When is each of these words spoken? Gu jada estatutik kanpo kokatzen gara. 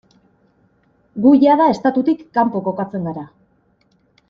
Gu 1.25 1.33
jada 1.43 1.67
estatutik 1.75 2.25
kanpo 2.39 2.63
kokatzen 2.71 3.07
gara. 3.11 3.25